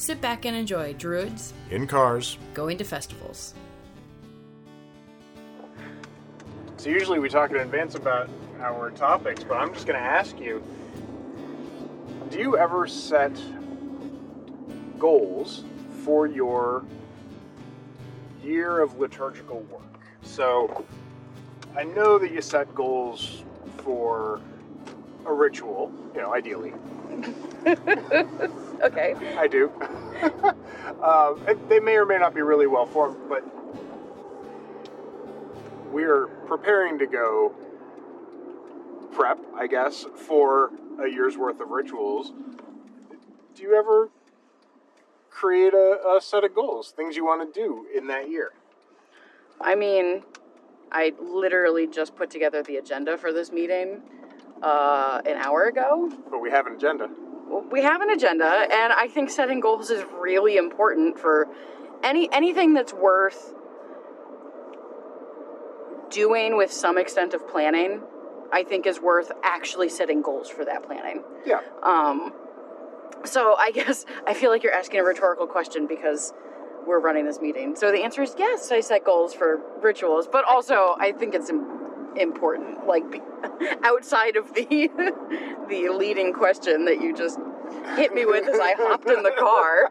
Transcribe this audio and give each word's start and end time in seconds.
sit 0.00 0.18
back 0.22 0.46
and 0.46 0.56
enjoy 0.56 0.94
Druids 0.94 1.52
In 1.70 1.86
cars, 1.86 2.38
going 2.54 2.78
to 2.78 2.84
festivals. 2.84 3.54
So 6.78 6.88
usually 6.88 7.18
we 7.18 7.28
talk 7.28 7.50
in 7.50 7.58
advance 7.58 7.94
about 7.94 8.30
our 8.60 8.90
topics, 8.92 9.44
but 9.44 9.58
I'm 9.58 9.74
just 9.74 9.86
going 9.86 9.98
to 9.98 10.04
ask 10.04 10.40
you: 10.40 10.62
Do 12.30 12.38
you 12.38 12.56
ever 12.56 12.86
set 12.86 13.38
goals 14.98 15.64
for 16.02 16.26
your 16.26 16.86
year 18.42 18.80
of 18.80 18.98
liturgical 18.98 19.60
work? 19.70 20.00
So 20.22 20.86
I 21.76 21.84
know 21.84 22.18
that 22.18 22.32
you 22.32 22.40
set 22.40 22.74
goals 22.74 23.42
for 23.78 24.40
a 25.26 25.32
ritual, 25.32 25.92
you 26.14 26.22
know, 26.22 26.32
ideally. 26.32 26.72
Okay. 28.84 29.14
I 29.36 29.46
do. 29.46 29.70
um, 31.02 31.44
they 31.68 31.80
may 31.80 31.96
or 31.96 32.06
may 32.06 32.16
not 32.16 32.34
be 32.34 32.40
really 32.40 32.66
well 32.66 32.86
formed, 32.86 33.16
but 33.28 33.44
we're 35.92 36.28
preparing 36.46 36.98
to 36.98 37.06
go 37.06 37.52
prep, 39.12 39.38
I 39.54 39.66
guess, 39.66 40.06
for 40.14 40.70
a 40.98 41.08
year's 41.08 41.36
worth 41.36 41.60
of 41.60 41.68
rituals. 41.68 42.32
Do 43.54 43.62
you 43.62 43.76
ever 43.76 44.08
create 45.28 45.74
a, 45.74 46.16
a 46.16 46.20
set 46.22 46.44
of 46.44 46.54
goals, 46.54 46.90
things 46.90 47.16
you 47.16 47.24
want 47.24 47.52
to 47.52 47.60
do 47.60 47.86
in 47.94 48.06
that 48.06 48.30
year? 48.30 48.52
I 49.60 49.74
mean, 49.74 50.22
I 50.90 51.12
literally 51.20 51.86
just 51.86 52.16
put 52.16 52.30
together 52.30 52.62
the 52.62 52.76
agenda 52.76 53.18
for 53.18 53.30
this 53.30 53.52
meeting 53.52 54.00
uh, 54.62 55.20
an 55.26 55.36
hour 55.36 55.64
ago. 55.64 56.10
But 56.30 56.38
we 56.38 56.50
have 56.50 56.66
an 56.66 56.76
agenda. 56.76 57.10
We 57.72 57.82
have 57.82 58.00
an 58.00 58.10
agenda, 58.10 58.44
and 58.44 58.92
I 58.92 59.08
think 59.08 59.30
setting 59.30 59.60
goals 59.60 59.90
is 59.90 60.04
really 60.18 60.56
important 60.56 61.18
for 61.18 61.48
any 62.02 62.28
anything 62.32 62.74
that's 62.74 62.92
worth 62.92 63.54
doing 66.10 66.56
with 66.56 66.72
some 66.72 66.98
extent 66.98 67.34
of 67.34 67.48
planning. 67.48 68.02
I 68.52 68.64
think 68.64 68.86
is 68.86 69.00
worth 69.00 69.30
actually 69.44 69.88
setting 69.88 70.22
goals 70.22 70.48
for 70.48 70.64
that 70.64 70.82
planning. 70.84 71.22
Yeah. 71.46 71.60
Um, 71.82 72.32
so 73.24 73.54
I 73.56 73.70
guess 73.70 74.04
I 74.26 74.34
feel 74.34 74.50
like 74.50 74.62
you're 74.62 74.74
asking 74.74 75.00
a 75.00 75.04
rhetorical 75.04 75.46
question 75.46 75.86
because 75.86 76.32
we're 76.86 77.00
running 77.00 77.26
this 77.26 77.40
meeting. 77.40 77.76
So 77.76 77.92
the 77.92 78.02
answer 78.02 78.22
is 78.22 78.34
yes. 78.38 78.72
I 78.72 78.80
set 78.80 79.04
goals 79.04 79.34
for 79.34 79.60
rituals, 79.82 80.26
but 80.30 80.44
also 80.44 80.96
I 80.98 81.12
think 81.12 81.34
it's 81.34 81.50
important, 82.16 82.86
like 82.86 83.04
outside 83.84 84.36
of 84.36 84.52
the 84.54 84.90
the 85.70 85.88
leading 85.88 86.32
question 86.32 86.84
that 86.84 87.00
you 87.00 87.16
just 87.16 87.38
hit 87.96 88.12
me 88.12 88.26
with 88.26 88.46
as 88.48 88.58
I 88.60 88.74
hopped 88.76 89.08
in 89.08 89.22
the 89.22 89.30
car. 89.38 89.90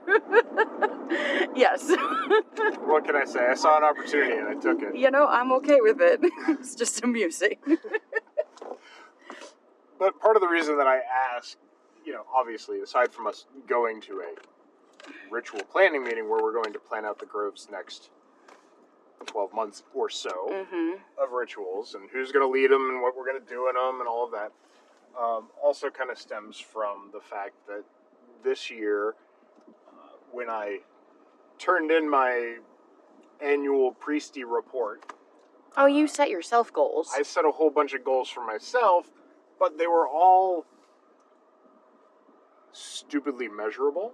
yes, 1.56 1.90
What 2.86 3.06
can 3.06 3.16
I 3.16 3.26
say? 3.26 3.48
I 3.50 3.56
saw 3.56 3.78
an 3.78 3.84
opportunity 3.84 4.38
and 4.38 4.48
I 4.48 4.56
took 4.56 4.82
it. 4.82 4.96
you 4.96 5.10
know 5.10 5.26
I'm 5.28 5.52
okay 5.54 5.80
with 5.82 6.02
it. 6.02 6.20
It's 6.50 6.76
just 6.76 7.04
amusing. 7.04 7.58
But 9.98 10.20
part 10.20 10.36
of 10.36 10.42
the 10.42 10.48
reason 10.48 10.78
that 10.78 10.88
I 10.88 11.00
ask, 11.36 11.58
you 12.06 12.14
know, 12.14 12.24
obviously, 12.34 12.80
aside 12.80 13.12
from 13.12 13.28
us 13.28 13.46
going 13.68 14.02
to 14.02 14.22
a 14.22 14.34
ritual 15.30 15.62
planning 15.72 16.04
meeting 16.04 16.30
where 16.30 16.42
we're 16.42 16.54
going 16.54 16.74
to 16.74 16.80
plan 16.80 17.06
out 17.06 17.20
the 17.20 17.26
Grove's 17.26 17.68
next 17.72 18.10
12 19.26 19.54
months 19.54 19.84
or 19.94 20.10
so 20.10 20.30
mm-hmm. 20.50 20.94
of 21.22 21.32
rituals 21.32 21.96
and 21.96 22.10
who's 22.12 22.32
going 22.32 22.46
to 22.46 22.52
lead 22.52 22.72
them 22.72 22.90
and 22.90 23.02
what 23.02 23.16
we're 23.18 23.26
going 23.26 23.42
to 23.42 23.50
do 23.50 23.68
in 23.68 23.76
them 23.76 24.00
and 24.00 24.08
all 24.08 24.26
of 24.26 24.32
that, 24.32 24.52
um, 25.18 25.50
also 25.62 25.90
kind 25.90 26.09
of 26.09 26.18
stems 26.18 26.59
from 26.59 27.09
the 27.14 27.20
fact 27.20 27.53
that 27.68 27.84
this 28.44 28.70
year, 28.70 29.16
uh, 29.88 30.18
when 30.31 30.50
I 30.50 30.80
turned 31.58 31.92
in 31.92 32.09
my 32.09 32.58
annual 33.42 33.94
priesty 33.94 34.44
report, 34.44 35.14
Oh, 35.78 35.86
you 35.86 36.08
set 36.08 36.30
yourself 36.30 36.74
goals. 36.74 37.12
I 37.16 37.22
set 37.22 37.46
a 37.46 37.52
whole 37.52 37.69
bunch 37.69 37.94
of 37.94 38.03
goals 38.03 38.30
for 38.30 38.46
myself, 38.46 39.09
but 39.59 39.78
they 39.78 39.88
were 39.88 40.08
all 40.08 40.66
stupidly 42.72 43.48
measurable. 43.48 44.14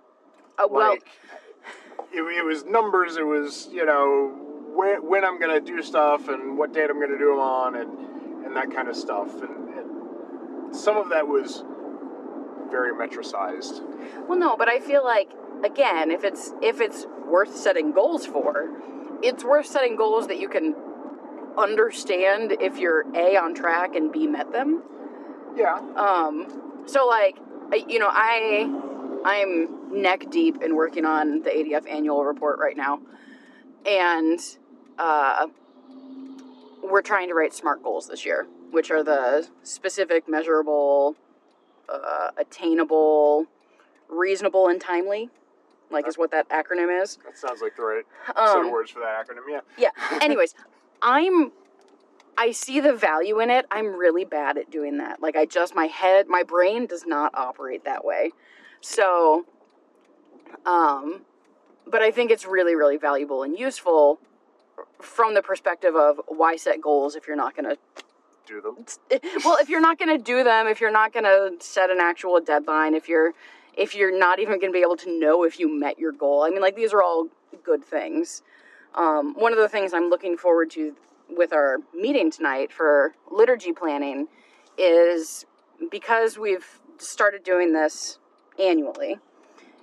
Uh, 0.57 0.67
well, 0.69 0.91
like 0.91 1.07
it, 2.13 2.21
it 2.21 2.45
was 2.45 2.65
numbers. 2.65 3.17
It 3.17 3.25
was 3.25 3.67
you 3.71 3.85
know 3.85 4.33
when, 4.73 5.07
when 5.07 5.25
I'm 5.25 5.39
gonna 5.39 5.61
do 5.61 5.81
stuff 5.81 6.27
and 6.27 6.57
what 6.57 6.73
date 6.73 6.89
I'm 6.89 6.99
gonna 6.99 7.17
do 7.17 7.29
them 7.31 7.39
on 7.39 7.75
and 7.75 8.45
and 8.45 8.55
that 8.55 8.71
kind 8.71 8.87
of 8.87 8.95
stuff. 8.95 9.41
And 9.41 9.64
some 10.75 10.97
of 10.97 11.09
that 11.09 11.27
was 11.27 11.63
very 12.69 12.93
metricized. 12.93 13.81
Well, 14.27 14.37
no, 14.37 14.57
but 14.57 14.67
I 14.67 14.79
feel 14.79 15.03
like 15.03 15.29
again, 15.63 16.11
if 16.11 16.23
it's 16.23 16.53
if 16.61 16.81
it's 16.81 17.05
worth 17.25 17.55
setting 17.55 17.91
goals 17.91 18.25
for, 18.25 18.71
it's 19.21 19.43
worth 19.43 19.65
setting 19.65 19.95
goals 19.95 20.27
that 20.27 20.39
you 20.39 20.49
can 20.49 20.75
understand 21.57 22.55
if 22.59 22.77
you're 22.77 23.05
a 23.15 23.37
on 23.37 23.55
track 23.55 23.95
and 23.95 24.11
b 24.11 24.27
met 24.27 24.51
them. 24.51 24.83
Yeah. 25.55 25.79
Um, 25.95 26.83
so 26.85 27.07
like, 27.07 27.37
I, 27.71 27.85
you 27.87 27.99
know, 27.99 28.09
I 28.09 28.69
I'm 29.25 30.01
neck 30.01 30.29
deep 30.29 30.61
in 30.61 30.75
working 30.75 31.05
on 31.05 31.41
the 31.41 31.49
ADF 31.49 31.89
annual 31.89 32.23
report 32.23 32.59
right 32.59 32.75
now, 32.77 32.99
and 33.85 34.39
uh, 34.99 35.47
we're 36.83 37.01
trying 37.01 37.29
to 37.29 37.33
write 37.33 37.53
SMART 37.53 37.81
goals 37.81 38.07
this 38.07 38.25
year, 38.25 38.45
which 38.75 38.91
are 38.91 39.03
the 39.03 39.47
specific, 39.63 40.27
measurable, 40.27 41.15
uh, 41.87 42.31
attainable, 42.37 43.45
reasonable, 44.09 44.67
and 44.67 44.81
timely. 44.81 45.29
Like 45.89 46.07
is 46.09 46.17
what 46.17 46.31
that 46.31 46.49
acronym 46.49 47.01
is. 47.01 47.17
That 47.23 47.37
sounds 47.37 47.61
like 47.61 47.77
the 47.77 47.83
right 47.83 48.03
set 48.25 48.37
Um, 48.37 48.65
of 48.65 48.71
words 48.71 48.91
for 48.91 48.99
that 48.99 49.25
acronym. 49.25 49.43
Yeah. 49.49 49.61
Yeah. 49.77 50.19
Anyways, 50.21 50.53
I'm 51.01 51.53
I 52.37 52.51
see 52.51 52.81
the 52.81 52.91
value 52.91 53.39
in 53.39 53.49
it. 53.49 53.65
I'm 53.71 53.95
really 53.95 54.25
bad 54.25 54.57
at 54.57 54.69
doing 54.69 54.97
that. 54.97 55.21
Like 55.21 55.37
I 55.37 55.45
just 55.45 55.73
my 55.73 55.85
head, 55.85 56.27
my 56.27 56.43
brain 56.43 56.85
does 56.85 57.05
not 57.05 57.33
operate 57.33 57.85
that 57.85 58.03
way. 58.03 58.31
So 58.81 59.45
um 60.65 61.21
but 61.87 62.01
I 62.01 62.11
think 62.11 62.29
it's 62.29 62.45
really 62.45 62.75
really 62.75 62.97
valuable 62.97 63.43
and 63.43 63.57
useful 63.57 64.19
from 64.99 65.33
the 65.33 65.41
perspective 65.41 65.95
of 65.95 66.19
why 66.27 66.57
set 66.57 66.81
goals 66.81 67.15
if 67.15 67.27
you're 67.27 67.37
not 67.37 67.55
going 67.55 67.69
to 67.69 67.77
Do 68.45 68.61
them. 68.61 68.85
well, 69.43 69.57
if 69.59 69.69
you're 69.69 69.81
not 69.81 69.97
going 69.97 70.15
to 70.15 70.23
do 70.23 70.43
them, 70.43 70.67
if 70.67 70.79
you're 70.79 70.91
not 70.91 71.13
going 71.13 71.23
to 71.23 71.53
set 71.59 71.89
an 71.89 71.99
actual 71.99 72.39
deadline, 72.39 72.93
if 72.93 73.09
you're 73.09 73.33
if 73.77 73.95
you're 73.95 74.17
not 74.17 74.39
even 74.39 74.59
going 74.59 74.71
to 74.71 74.77
be 74.77 74.81
able 74.81 74.95
to 74.97 75.19
know 75.19 75.43
if 75.43 75.59
you 75.59 75.67
met 75.67 75.99
your 75.99 76.11
goal. 76.11 76.43
I 76.43 76.49
mean, 76.49 76.61
like 76.61 76.75
these 76.75 76.93
are 76.93 77.01
all 77.01 77.27
good 77.63 77.83
things. 77.83 78.41
Um, 78.93 79.33
one 79.33 79.51
of 79.51 79.57
the 79.57 79.67
things 79.67 79.93
I'm 79.93 80.09
looking 80.09 80.37
forward 80.37 80.69
to 80.71 80.95
with 81.29 81.51
our 81.51 81.77
meeting 81.93 82.31
tonight 82.31 82.71
for 82.71 83.15
liturgy 83.29 83.73
planning 83.73 84.27
is 84.77 85.45
because 85.91 86.37
we've 86.37 86.81
started 86.97 87.43
doing 87.43 87.73
this 87.73 88.19
annually. 88.59 89.17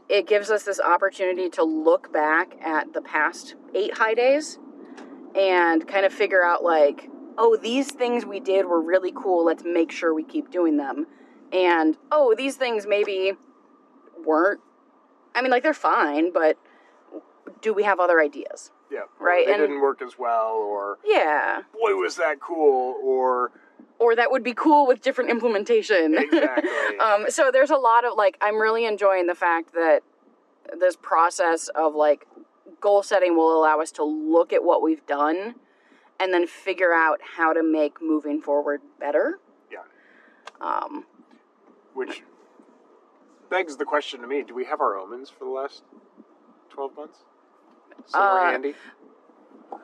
It 0.08 0.26
gives 0.26 0.50
us 0.50 0.62
this 0.62 0.80
opportunity 0.80 1.48
to 1.50 1.62
look 1.62 2.12
back 2.12 2.56
at 2.62 2.92
the 2.92 3.02
past 3.02 3.54
eight 3.74 3.98
high 3.98 4.14
days 4.14 4.58
and 5.34 5.86
kind 5.86 6.04
of 6.04 6.12
figure 6.12 6.44
out 6.44 6.62
like 6.62 7.08
oh 7.38 7.56
these 7.56 7.90
things 7.92 8.24
we 8.26 8.40
did 8.40 8.66
were 8.66 8.80
really 8.80 9.12
cool 9.14 9.44
let's 9.44 9.62
make 9.64 9.90
sure 9.90 10.12
we 10.14 10.22
keep 10.22 10.50
doing 10.50 10.76
them 10.76 11.06
and 11.52 11.96
oh 12.10 12.34
these 12.36 12.56
things 12.56 12.86
maybe 12.86 13.32
weren't 14.24 14.60
i 15.34 15.42
mean 15.42 15.50
like 15.50 15.62
they're 15.62 15.74
fine 15.74 16.32
but 16.32 16.56
do 17.60 17.72
we 17.72 17.82
have 17.84 17.98
other 18.00 18.20
ideas 18.20 18.70
Yeah. 18.90 19.00
Right, 19.18 19.46
They 19.46 19.52
and- 19.54 19.60
didn't 19.62 19.80
work 19.80 20.02
as 20.02 20.18
well, 20.18 20.54
or 20.56 20.98
Yeah. 21.04 21.62
boy 21.80 21.94
was 21.94 22.16
that 22.16 22.40
cool, 22.40 22.96
or 23.02 23.50
Or 23.98 24.14
that 24.16 24.30
would 24.30 24.42
be 24.42 24.52
cool 24.52 24.86
with 24.86 25.00
different 25.00 25.30
implementation. 25.30 26.14
exactly. 26.18 26.98
um, 26.98 27.26
so 27.30 27.50
there's 27.50 27.70
a 27.70 27.76
lot 27.76 28.04
of 28.04 28.14
like 28.16 28.36
I'm 28.40 28.60
really 28.60 28.84
enjoying 28.84 29.26
the 29.28 29.34
fact 29.34 29.72
that 29.74 30.02
this 30.78 30.96
process 30.96 31.68
of 31.68 31.94
like 31.94 32.26
goal 32.80 33.02
setting 33.02 33.36
will 33.36 33.56
allow 33.58 33.80
us 33.80 33.90
to 33.92 34.02
look 34.04 34.52
at 34.52 34.62
what 34.64 34.82
we've 34.82 35.06
done 35.06 35.54
and 36.22 36.32
then 36.32 36.46
figure 36.46 36.92
out 36.94 37.18
how 37.36 37.52
to 37.52 37.62
make 37.62 38.00
moving 38.00 38.40
forward 38.40 38.80
better. 39.00 39.40
yeah. 39.70 39.80
Um, 40.60 41.04
Which 41.94 42.22
begs 43.50 43.76
the 43.76 43.84
question 43.84 44.20
to 44.20 44.26
me: 44.28 44.42
Do 44.42 44.54
we 44.54 44.64
have 44.66 44.80
our 44.80 44.96
omens 44.96 45.28
for 45.30 45.44
the 45.44 45.50
last 45.50 45.82
twelve 46.70 46.94
months? 46.96 47.18
Somewhere 48.06 48.40
Uh, 48.40 48.50
handy. 48.52 48.74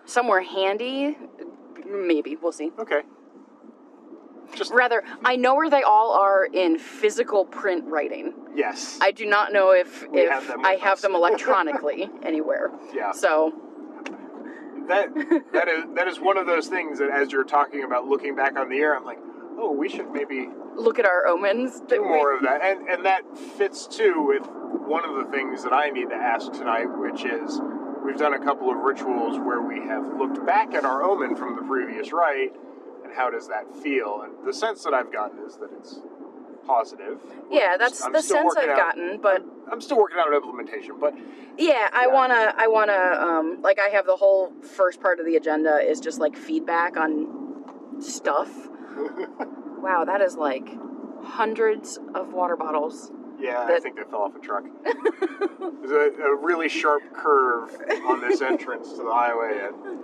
somewhere 0.04 0.40
handy, 0.40 1.18
maybe 1.86 2.36
we'll 2.36 2.52
see. 2.52 2.70
Okay. 2.78 3.02
Just 4.54 4.72
Rather, 4.72 5.02
I 5.24 5.36
know 5.36 5.54
where 5.56 5.68
they 5.68 5.82
all 5.82 6.12
are 6.12 6.44
in 6.46 6.78
physical 6.78 7.44
print 7.44 7.84
writing. 7.86 8.32
yes. 8.54 8.98
I 9.02 9.10
do 9.10 9.26
not 9.26 9.52
know 9.52 9.72
if 9.72 10.08
We 10.08 10.20
if 10.22 10.30
have 10.30 10.60
I 10.64 10.76
have 10.76 11.02
them 11.02 11.14
electronically 11.14 12.08
anywhere. 12.22 12.70
yeah. 12.94 13.12
So 13.12 13.52
That 14.88 15.14
that 15.52 15.68
is 15.68 15.84
that 15.94 16.08
is 16.08 16.18
one 16.18 16.36
of 16.38 16.46
those 16.46 16.66
things 16.68 16.98
that 16.98 17.10
as 17.10 17.30
you're 17.32 17.44
talking 17.44 17.84
about 17.84 18.06
looking 18.06 18.34
back 18.34 18.56
on 18.58 18.68
the 18.68 18.76
year, 18.76 18.96
I'm 18.96 19.04
like, 19.04 19.18
oh, 19.58 19.72
we 19.72 19.88
should 19.88 20.10
maybe 20.10 20.48
look 20.76 20.98
at 20.98 21.06
our 21.06 21.26
omens. 21.26 21.80
do 21.80 22.02
we- 22.02 22.08
more 22.08 22.34
of 22.34 22.42
that, 22.42 22.62
and 22.62 22.88
and 22.88 23.04
that 23.04 23.36
fits 23.38 23.86
too 23.86 24.22
with 24.26 24.46
one 24.86 25.04
of 25.04 25.16
the 25.16 25.30
things 25.30 25.62
that 25.64 25.72
I 25.72 25.90
need 25.90 26.08
to 26.10 26.16
ask 26.16 26.50
tonight, 26.52 26.86
which 26.86 27.24
is 27.24 27.60
we've 28.04 28.16
done 28.16 28.32
a 28.34 28.38
couple 28.42 28.70
of 28.70 28.78
rituals 28.78 29.38
where 29.38 29.60
we 29.60 29.80
have 29.86 30.06
looked 30.18 30.44
back 30.46 30.72
at 30.74 30.84
our 30.84 31.02
omen 31.02 31.36
from 31.36 31.56
the 31.56 31.62
previous 31.62 32.12
rite, 32.12 32.54
and 33.04 33.12
how 33.12 33.28
does 33.28 33.48
that 33.48 33.76
feel? 33.76 34.22
And 34.22 34.46
the 34.46 34.52
sense 34.54 34.82
that 34.84 34.94
I've 34.94 35.12
gotten 35.12 35.38
is 35.44 35.56
that 35.58 35.70
it's 35.78 36.00
positive. 36.66 37.18
Yeah, 37.50 37.76
that's 37.78 38.02
I'm 38.04 38.12
the 38.12 38.22
sense 38.22 38.54
I've 38.56 38.70
out- 38.70 38.76
gotten, 38.76 39.20
but 39.20 39.42
I'm 39.70 39.80
still 39.80 39.98
working 39.98 40.18
out 40.18 40.32
implementation, 40.32 40.94
but 41.00 41.14
yeah, 41.58 41.88
I 41.92 42.06
Yeah. 42.06 42.14
wanna, 42.14 42.54
I 42.56 42.66
wanna, 42.68 43.16
um, 43.20 43.62
like 43.62 43.78
I 43.78 43.88
have 43.88 44.06
the 44.06 44.16
whole 44.16 44.52
first 44.62 45.00
part 45.00 45.20
of 45.20 45.26
the 45.26 45.36
agenda 45.36 45.78
is 45.78 46.00
just 46.00 46.18
like 46.20 46.36
feedback 46.36 46.96
on 46.96 48.00
stuff. 48.00 48.50
wow, 49.80 50.04
that 50.04 50.20
is 50.20 50.36
like 50.36 50.68
hundreds 51.22 51.98
of 52.14 52.32
water 52.32 52.56
bottles. 52.56 53.10
yeah, 53.40 53.66
I 53.68 53.78
think 53.80 53.96
they 53.96 54.02
fell 54.04 54.22
off 54.22 54.34
a 54.36 54.40
truck. 54.40 54.64
There's 54.84 55.90
a, 55.90 56.22
a 56.22 56.36
really 56.36 56.68
sharp 56.68 57.02
curve 57.12 57.76
on 58.06 58.20
this 58.20 58.40
entrance 58.40 58.90
to 58.92 59.02
the 59.02 59.12
highway, 59.12 59.60
and 59.68 60.00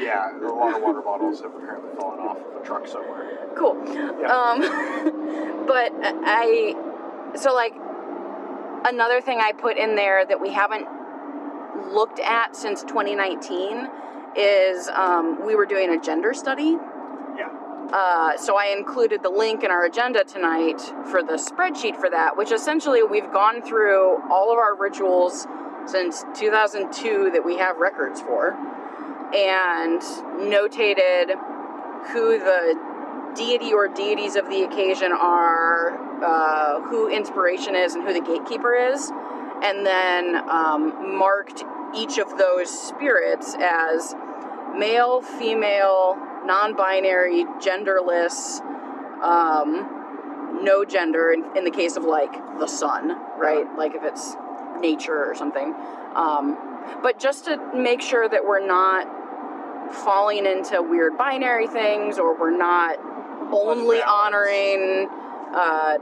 yeah, 0.00 0.36
a 0.36 0.46
lot 0.52 0.76
of 0.76 0.82
water 0.82 1.00
bottles 1.00 1.40
have 1.40 1.54
apparently 1.54 1.90
fallen 1.96 2.20
off 2.20 2.38
of 2.38 2.62
a 2.62 2.64
truck 2.66 2.86
somewhere. 2.86 3.48
Cool. 3.56 3.76
Yeah. 4.20 4.26
Um, 4.34 4.60
but 5.66 5.92
I, 6.02 6.74
so 7.36 7.54
like 7.54 7.74
another 8.84 9.20
thing 9.20 9.38
I 9.40 9.52
put 9.52 9.76
in 9.76 9.94
there 9.94 10.24
that 10.24 10.40
we 10.40 10.52
haven't 10.52 10.86
looked 11.92 12.20
at 12.20 12.56
since 12.56 12.82
2019 12.82 13.88
is 14.36 14.88
um, 14.88 15.44
we 15.44 15.54
were 15.54 15.66
doing 15.66 15.90
a 15.90 16.00
gender 16.00 16.34
study. 16.34 16.76
Yeah. 17.36 17.48
Uh, 17.92 18.36
so 18.36 18.56
I 18.56 18.74
included 18.76 19.22
the 19.22 19.30
link 19.30 19.64
in 19.64 19.70
our 19.70 19.84
agenda 19.84 20.24
tonight 20.24 20.80
for 21.10 21.22
the 21.22 21.34
spreadsheet 21.34 21.96
for 21.96 22.08
that, 22.10 22.36
which 22.36 22.52
essentially 22.52 23.02
we've 23.02 23.32
gone 23.32 23.62
through 23.62 24.22
all 24.30 24.52
of 24.52 24.58
our 24.58 24.76
rituals 24.76 25.46
since 25.86 26.24
2002 26.34 27.30
that 27.32 27.44
we 27.44 27.56
have 27.56 27.78
records 27.78 28.20
for, 28.20 28.52
and 29.34 30.00
notated 30.38 31.34
who 32.12 32.38
the 32.38 32.89
deity 33.34 33.72
or 33.72 33.88
deities 33.88 34.36
of 34.36 34.48
the 34.48 34.62
occasion 34.62 35.12
are, 35.12 36.24
uh, 36.24 36.80
who 36.82 37.08
inspiration 37.08 37.74
is, 37.74 37.94
and 37.94 38.06
who 38.06 38.12
the 38.12 38.20
gatekeeper 38.20 38.74
is, 38.74 39.10
and 39.62 39.86
then 39.86 40.36
um, 40.48 41.16
marked 41.18 41.64
each 41.94 42.18
of 42.18 42.38
those 42.38 42.70
spirits 42.70 43.56
as 43.60 44.14
male, 44.76 45.20
female, 45.20 46.16
non 46.44 46.74
binary, 46.76 47.44
genderless, 47.60 48.60
um, 49.22 50.60
no 50.62 50.84
gender 50.84 51.32
in, 51.32 51.44
in 51.56 51.64
the 51.64 51.70
case 51.70 51.96
of 51.96 52.04
like 52.04 52.32
the 52.58 52.66
sun, 52.66 53.10
right? 53.38 53.66
Like 53.76 53.94
if 53.94 54.02
it's 54.02 54.36
nature 54.80 55.24
or 55.24 55.34
something. 55.34 55.74
Um, 56.14 56.56
but 57.02 57.18
just 57.18 57.44
to 57.44 57.58
make 57.74 58.00
sure 58.00 58.28
that 58.28 58.44
we're 58.44 58.64
not 58.66 59.06
falling 59.92 60.46
into 60.46 60.82
weird 60.82 61.16
binary 61.18 61.66
things 61.66 62.18
or 62.18 62.38
we're 62.38 62.56
not 62.56 62.98
only 63.52 64.00
honoring 64.02 65.08
uh, 65.54 65.98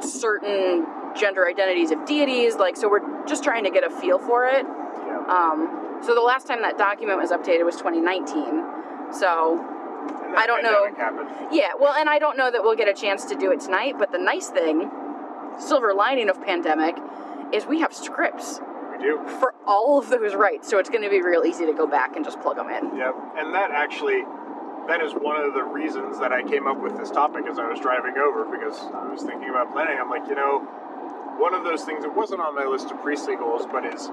certain 0.00 0.86
gender 1.18 1.46
identities 1.46 1.90
of 1.90 2.04
deities. 2.06 2.56
Like, 2.56 2.76
so 2.76 2.88
we're 2.88 3.26
just 3.26 3.44
trying 3.44 3.64
to 3.64 3.70
get 3.70 3.84
a 3.84 3.90
feel 3.90 4.18
for 4.18 4.46
it. 4.46 4.64
Yeah. 4.64 5.24
Um, 5.28 6.00
so 6.02 6.14
the 6.14 6.20
last 6.20 6.46
time 6.46 6.62
that 6.62 6.78
document 6.78 7.18
was 7.18 7.30
updated 7.30 7.64
was 7.64 7.76
2019. 7.76 9.12
So 9.12 9.64
I 10.36 10.46
don't 10.46 10.62
know. 10.62 10.86
Happened. 10.96 11.28
yeah, 11.52 11.70
well, 11.78 11.94
and 11.94 12.08
I 12.08 12.18
don't 12.18 12.36
know 12.36 12.50
that 12.50 12.62
we'll 12.62 12.76
get 12.76 12.88
a 12.88 12.94
chance 12.94 13.24
to 13.26 13.34
do 13.34 13.52
it 13.52 13.60
tonight. 13.60 13.94
But 13.98 14.12
the 14.12 14.18
nice 14.18 14.48
thing, 14.48 14.90
silver 15.58 15.94
lining 15.94 16.28
of 16.28 16.42
pandemic, 16.42 16.96
is 17.52 17.66
we 17.66 17.80
have 17.80 17.94
scripts 17.94 18.60
We 18.96 19.02
do. 19.02 19.20
for 19.40 19.54
all 19.66 19.98
of 19.98 20.08
those 20.08 20.34
rites. 20.34 20.68
So 20.68 20.78
it's 20.78 20.90
going 20.90 21.02
to 21.02 21.10
be 21.10 21.22
real 21.22 21.44
easy 21.44 21.66
to 21.66 21.72
go 21.72 21.86
back 21.86 22.16
and 22.16 22.24
just 22.24 22.40
plug 22.40 22.56
them 22.56 22.68
in. 22.68 22.96
Yep. 22.96 23.14
And 23.38 23.54
that 23.54 23.70
actually, 23.70 24.22
that 24.88 25.02
is 25.02 25.12
one 25.12 25.36
of 25.42 25.54
the 25.54 25.62
reasons 25.62 26.18
that 26.20 26.32
I 26.32 26.42
came 26.42 26.66
up 26.66 26.80
with 26.80 26.96
this 26.96 27.10
topic 27.10 27.44
as 27.50 27.58
I 27.58 27.68
was 27.68 27.80
driving 27.80 28.16
over 28.18 28.44
because 28.44 28.78
I 28.94 29.10
was 29.10 29.22
thinking 29.22 29.50
about 29.50 29.72
planning. 29.72 29.98
I'm 30.00 30.10
like, 30.10 30.26
you 30.28 30.34
know, 30.34 30.60
one 31.38 31.54
of 31.54 31.64
those 31.64 31.84
things 31.84 32.04
that 32.04 32.14
wasn't 32.14 32.40
on 32.40 32.54
my 32.54 32.64
list 32.64 32.90
of 32.90 33.00
priestly 33.02 33.36
goals, 33.36 33.66
but 33.70 33.84
is 33.84 34.10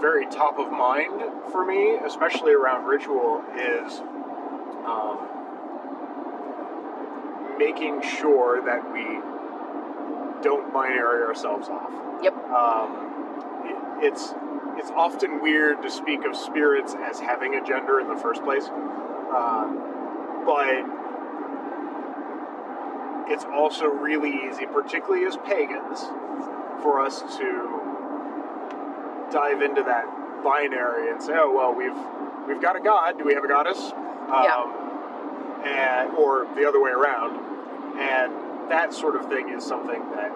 very 0.00 0.26
top 0.26 0.58
of 0.58 0.70
mind 0.70 1.20
for 1.50 1.64
me, 1.66 1.96
especially 2.06 2.52
around 2.52 2.86
ritual, 2.86 3.42
is 3.56 4.00
um, 4.86 5.28
making 7.58 8.00
sure 8.02 8.64
that 8.64 8.92
we 8.92 9.02
don't 10.42 10.72
binary 10.72 11.22
ourselves 11.22 11.68
off. 11.68 11.92
Yep. 12.22 12.34
Um, 12.48 13.10
it's 14.00 14.34
it's 14.76 14.90
often 14.92 15.42
weird 15.42 15.82
to 15.82 15.90
speak 15.90 16.24
of 16.24 16.34
spirits 16.34 16.94
as 16.98 17.20
having 17.20 17.54
a 17.54 17.64
gender 17.64 18.00
in 18.00 18.08
the 18.08 18.16
first 18.16 18.42
place, 18.42 18.64
uh, 18.66 19.68
but 20.46 20.84
it's 23.30 23.44
also 23.44 23.86
really 23.86 24.48
easy, 24.48 24.66
particularly 24.66 25.26
as 25.26 25.36
pagans, 25.36 26.00
for 26.82 27.00
us 27.00 27.20
to 27.36 27.80
dive 29.30 29.60
into 29.62 29.82
that 29.82 30.06
binary 30.42 31.10
and 31.10 31.22
say, 31.22 31.34
"Oh 31.36 31.52
well, 31.52 31.74
we've 31.74 32.48
we've 32.48 32.62
got 32.62 32.76
a 32.76 32.80
god. 32.80 33.18
Do 33.18 33.24
we 33.24 33.34
have 33.34 33.44
a 33.44 33.48
goddess?" 33.48 33.92
Um, 33.92 34.44
and 35.64 36.16
or 36.16 36.46
the 36.54 36.66
other 36.66 36.80
way 36.80 36.90
around, 36.90 37.36
and 37.98 38.70
that 38.70 38.94
sort 38.94 39.16
of 39.16 39.26
thing 39.26 39.50
is 39.50 39.64
something 39.64 40.00
that 40.12 40.32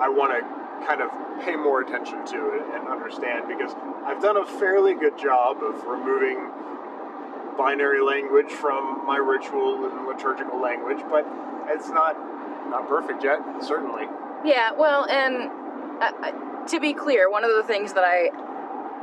I 0.00 0.08
want 0.08 0.32
to 0.32 0.57
kind 0.86 1.00
of 1.02 1.10
pay 1.44 1.56
more 1.56 1.80
attention 1.80 2.24
to 2.26 2.54
it 2.54 2.62
and 2.74 2.88
understand 2.88 3.48
because 3.48 3.74
I've 4.04 4.20
done 4.20 4.36
a 4.36 4.46
fairly 4.46 4.94
good 4.94 5.18
job 5.18 5.62
of 5.62 5.84
removing 5.84 6.50
binary 7.56 8.00
language 8.00 8.50
from 8.50 9.04
my 9.06 9.16
ritual 9.16 9.84
and 9.84 10.06
liturgical 10.06 10.60
language, 10.60 10.98
but 11.10 11.26
it's 11.68 11.88
not 11.88 12.16
not 12.70 12.88
perfect 12.88 13.24
yet, 13.24 13.40
certainly. 13.62 14.04
Yeah, 14.44 14.72
well, 14.72 15.06
and 15.06 15.50
uh, 16.00 16.12
uh, 16.22 16.66
to 16.66 16.80
be 16.80 16.92
clear, 16.92 17.30
one 17.30 17.44
of 17.44 17.50
the 17.56 17.62
things 17.62 17.92
that 17.94 18.04
I 18.04 18.30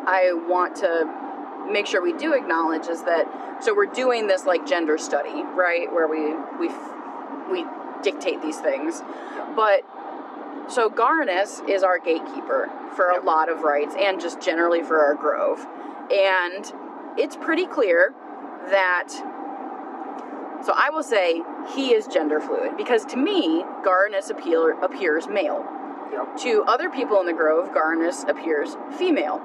I 0.07 0.33
want 0.47 0.75
to 0.77 1.69
make 1.69 1.87
sure 1.87 2.01
we 2.01 2.13
do 2.13 2.33
acknowledge 2.33 2.87
is 2.87 3.03
that 3.03 3.25
so 3.61 3.73
we're 3.75 3.85
doing 3.85 4.27
this 4.27 4.45
like 4.45 4.65
gender 4.65 4.97
study, 4.97 5.43
right, 5.55 5.91
where 5.91 6.07
we 6.07 6.35
we 6.59 6.73
we 7.51 7.65
dictate 8.01 8.41
these 8.41 8.57
things, 8.59 9.01
but 9.55 9.83
so 10.67 10.89
Garanus 10.89 11.67
is 11.69 11.83
our 11.83 11.99
gatekeeper 11.99 12.69
for 12.95 13.09
a 13.09 13.23
lot 13.23 13.49
of 13.49 13.61
rites 13.61 13.95
and 13.97 14.19
just 14.19 14.41
generally 14.41 14.81
for 14.81 14.99
our 14.99 15.15
grove, 15.15 15.65
and 16.11 16.71
it's 17.17 17.35
pretty 17.35 17.65
clear 17.65 18.13
that. 18.69 19.09
So 20.65 20.73
I 20.75 20.89
will 20.89 21.03
say 21.03 21.43
he 21.75 21.93
is 21.93 22.07
gender 22.07 22.39
fluid 22.39 22.75
because 22.77 23.05
to 23.05 23.17
me, 23.17 23.63
Garanus 23.83 24.31
appear, 24.31 24.71
appears 24.81 25.27
male. 25.27 25.63
Yep. 26.11 26.37
To 26.37 26.63
other 26.67 26.89
people 26.89 27.19
in 27.19 27.25
the 27.25 27.33
grove, 27.33 27.69
Garanus 27.69 28.27
appears 28.27 28.75
female. 28.97 29.41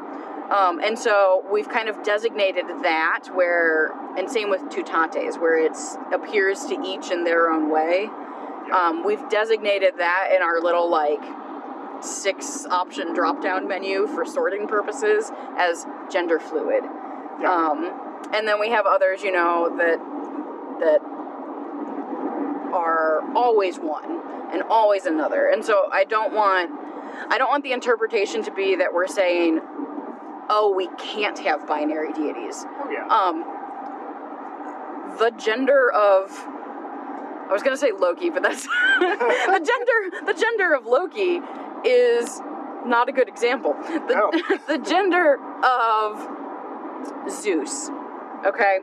Um, 0.51 0.81
and 0.81 0.99
so 0.99 1.45
we've 1.51 1.69
kind 1.69 1.89
of 1.89 2.03
designated 2.03 2.65
that 2.83 3.29
where, 3.35 3.93
and 4.17 4.29
same 4.29 4.51
with 4.51 4.63
Tutates, 4.63 5.39
where 5.39 5.65
it 5.65 5.77
appears 6.13 6.65
to 6.67 6.81
each 6.85 7.11
in 7.11 7.23
their 7.25 7.51
own 7.51 7.71
way. 7.71 8.09
Um, 8.73 9.05
we've 9.05 9.29
designated 9.29 9.95
that 9.99 10.31
in 10.35 10.43
our 10.43 10.61
little 10.61 10.91
like 10.91 11.23
six 12.03 12.67
option 12.67 13.15
drop 13.15 13.43
down 13.43 13.69
menu 13.69 14.07
for 14.07 14.25
sorting 14.25 14.67
purposes 14.67 15.31
as 15.57 15.87
gender 16.11 16.39
fluid. 16.39 16.85
Yeah. 17.41 17.53
Um, 17.53 18.29
and 18.33 18.47
then 18.47 18.61
we 18.61 18.71
have 18.71 18.87
others, 18.87 19.23
you 19.23 19.33
know, 19.33 19.75
that 19.77 19.99
that 20.81 21.01
are 22.73 23.21
always 23.35 23.77
one 23.79 24.21
and 24.53 24.63
always 24.63 25.07
another. 25.07 25.49
And 25.49 25.65
so 25.65 25.89
I 25.93 26.05
don't 26.05 26.33
want 26.35 26.71
I 27.29 27.39
don't 27.39 27.49
want 27.49 27.65
the 27.65 27.73
interpretation 27.73 28.43
to 28.45 28.53
be 28.53 28.77
that 28.77 28.93
we're 28.95 29.07
saying, 29.07 29.61
oh, 30.49 30.73
we 30.75 30.89
can't 30.99 31.39
have 31.41 31.67
binary 31.67 32.13
deities. 32.13 32.65
Oh 32.67 32.91
yeah. 32.91 33.07
Um, 33.09 33.45
the 35.19 35.31
gender 35.33 35.91
of 35.93 36.31
I 37.51 37.53
was 37.53 37.63
gonna 37.65 37.77
say 37.77 37.91
Loki, 37.93 38.31
but 38.31 38.43
that's 38.45 38.63
the 39.01 39.61
gender. 39.67 40.25
The 40.33 40.35
gender 40.41 40.73
of 40.75 40.87
Loki 40.87 41.41
is 41.85 42.41
not 42.87 43.09
a 43.09 43.13
good 43.13 43.29
example. 43.29 43.75
The, 43.83 43.99
No. 44.15 44.31
the 44.69 44.79
gender 44.79 45.39
of 45.65 46.29
Zeus, 47.29 47.91
okay, 48.47 48.79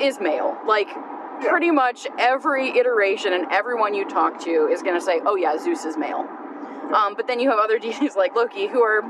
is 0.00 0.20
male. 0.20 0.56
Like 0.66 0.88
Yeah. 0.88 1.48
pretty 1.50 1.70
much 1.70 2.06
every 2.18 2.78
iteration 2.78 3.32
and 3.32 3.46
everyone 3.50 3.94
you 3.94 4.04
talk 4.06 4.38
to 4.44 4.68
is 4.70 4.82
gonna 4.82 5.00
say, 5.00 5.20
"Oh 5.24 5.36
yeah, 5.36 5.56
Zeus 5.56 5.84
is 5.86 5.96
male." 5.96 6.26
Um, 6.94 7.14
but 7.14 7.26
then 7.26 7.40
you 7.40 7.48
have 7.50 7.58
other 7.58 7.78
deities 7.86 8.14
like 8.14 8.34
Loki 8.36 8.66
who 8.66 8.82
are 8.82 9.00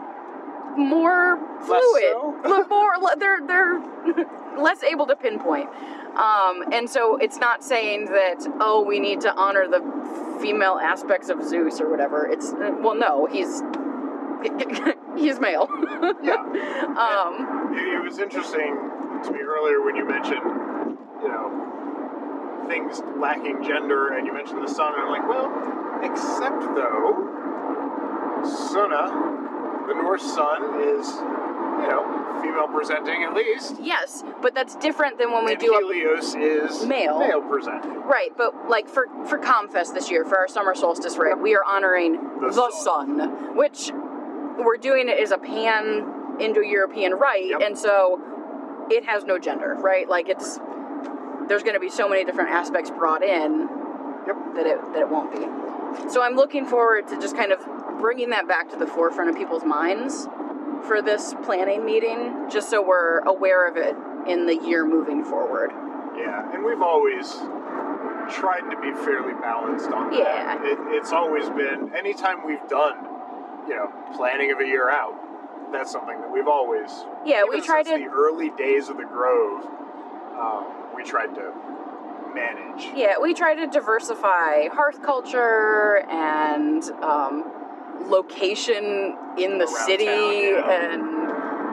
more 0.77 1.39
fluid, 1.67 2.12
so? 2.12 2.67
More 2.69 2.95
they're 3.19 3.41
they're 3.45 3.81
less 4.57 4.85
able 4.85 5.07
to 5.09 5.17
pinpoint. 5.17 5.69
Um, 6.17 6.73
and 6.73 6.88
so 6.88 7.17
it's 7.17 7.38
not 7.38 7.62
saying 7.62 8.07
that 8.07 8.47
oh 8.61 8.83
we 8.83 8.99
need 8.99 9.21
to 9.23 9.35
honor 9.35 9.67
the 9.69 9.81
female 10.40 10.79
aspects 10.83 11.29
of 11.29 11.43
Zeus 11.43 11.81
or 11.81 11.88
whatever. 11.90 12.26
It's 12.26 12.52
well 12.52 12.95
no 12.95 13.26
he's 13.26 13.62
he's 15.17 15.38
male. 15.40 15.69
yeah. 16.23 16.40
um, 16.97 17.75
It, 17.75 17.95
it 17.95 18.02
was 18.02 18.19
interesting 18.19 18.76
to 19.25 19.31
me 19.33 19.40
earlier 19.40 19.83
when 19.85 19.97
you 19.97 20.07
mentioned, 20.09 20.40
you 21.23 21.29
know, 21.29 22.67
things 22.69 23.02
lacking 23.19 23.62
gender, 23.62 24.14
and 24.17 24.26
you 24.26 24.33
mentioned 24.33 24.62
the 24.62 24.73
sun, 24.73 24.95
and 24.95 25.02
I'm 25.02 25.11
like, 25.11 25.29
well, 25.29 25.50
except 26.02 26.62
though, 26.75 27.29
Sunna, 28.47 29.88
the 29.88 29.95
Norse 29.95 30.23
sun, 30.23 30.81
is, 30.81 31.07
you 31.83 31.89
know, 31.89 32.41
female 32.43 32.69
presenting 32.69 33.23
at 33.25 33.35
least. 33.35 33.77
yes, 33.81 34.23
but 34.43 34.55
that's 34.55 34.77
different 34.77 35.19
than 35.19 35.31
when 35.33 35.45
we 35.45 35.53
and 35.53 35.61
do 35.61 35.75
a 35.75 35.81
is 36.37 36.85
Male. 36.87 37.19
male 37.19 37.41
presenting. 37.43 37.95
Right, 38.03 38.31
but 38.37 38.69
like 38.69 38.89
for 38.89 39.07
for 39.27 39.39
Comfest 39.39 39.95
this 39.95 40.11
year, 40.11 40.25
for 40.25 40.39
our 40.39 40.49
summer 40.49 40.75
solstice 40.75 41.17
rite, 41.17 41.39
we 41.41 41.55
are 41.55 41.65
honoring 41.65 42.13
The 42.41 42.47
the, 42.49 42.53
sun. 42.53 43.19
sun. 43.19 43.57
which 43.57 43.91
we're 44.59 44.77
doing 44.77 45.09
it 45.09 45.19
as 45.19 45.31
a 45.31 45.39
pan 45.39 46.37
Indo-European 46.41 47.15
rite, 47.15 47.47
Yep. 47.49 47.61
and 47.63 47.79
so 47.79 48.21
it 48.91 49.05
has 49.07 49.25
no 49.25 49.39
gender, 49.39 49.75
right? 49.81 50.09
Like 50.09 50.29
it's 50.29 50.59
there's 51.49 51.63
going 51.63 51.75
to 51.75 51.81
be 51.81 51.91
so 51.91 52.09
many 52.09 52.25
different 52.25 52.51
aspects 52.51 52.91
brought 52.91 53.23
in 53.23 53.69
Yep. 54.27 54.37
that 54.57 54.67
it 54.67 54.79
that 54.93 55.01
it 55.01 55.09
won't 55.09 55.33
be. 55.33 56.11
So 56.11 56.23
I'm 56.23 56.35
looking 56.37 56.67
forward 56.67 57.09
to 57.09 57.21
just 57.21 57.37
kind 57.37 57.53
of 57.53 57.59
bringing 58.01 58.31
that 58.31 58.47
back 58.49 58.71
to 58.71 58.77
the 58.77 58.87
forefront 58.87 59.29
of 59.31 59.37
people's 59.37 59.65
minds 59.65 60.29
for 60.83 61.03
this 61.03 61.35
planning 61.45 61.85
meeting, 61.85 62.47
just 62.51 62.71
so 62.71 62.83
we're 62.83 63.21
aware 63.21 63.69
of 63.69 63.77
it 63.77 63.97
in 64.27 64.47
the 64.47 64.57
year 64.57 64.87
moving 64.87 65.25
forward. 65.25 65.71
Yeah, 66.17 66.53
and 66.53 66.65
we've 66.65 66.83
always 66.83 67.33
tried 68.31 68.69
to 68.71 68.81
be 68.81 68.93
fairly 69.05 69.35
balanced 69.41 69.91
on 69.91 70.11
that. 70.11 70.19
Yeah. 70.19 70.59
It, 70.63 70.79
it's 70.97 71.13
always 71.13 71.49
been, 71.51 71.93
anytime 71.97 72.47
we've 72.47 72.67
done, 72.69 73.05
you 73.69 73.77
know, 73.77 73.93
planning 74.15 74.53
of 74.53 74.61
a 74.61 74.67
year 74.67 74.91
out, 74.91 75.15
that's 75.73 75.91
something 75.91 76.21
that 76.21 76.31
we've 76.31 76.49
always, 76.49 76.91
Yeah, 77.25 77.45
we 77.49 77.61
tried 77.61 77.87
to 77.87 77.97
the 77.97 78.07
early 78.07 78.51
days 78.51 78.89
of 78.89 78.97
the 78.97 79.05
Grove, 79.05 79.65
um, 80.39 80.67
we 80.95 81.05
tried 81.05 81.35
to 81.35 81.53
manage. 82.35 82.89
Yeah, 82.95 83.19
we 83.21 83.35
try 83.35 83.55
to 83.55 83.67
diversify 83.67 84.69
hearth 84.69 85.03
culture 85.03 86.05
and 86.09 86.83
um, 87.03 87.51
location 88.07 89.16
in 89.38 89.59
the 89.59 89.64
Around 89.64 89.87
city, 89.87 90.04
town, 90.04 90.33
yeah. 90.35 90.92
and 90.92 91.02